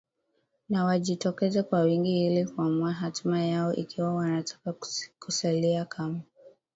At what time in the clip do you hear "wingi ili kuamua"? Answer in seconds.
1.81-2.91